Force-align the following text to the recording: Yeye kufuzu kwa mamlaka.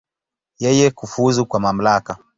Yeye 0.63 0.87
kufuzu 0.97 1.41
kwa 1.49 1.59
mamlaka. 1.65 2.13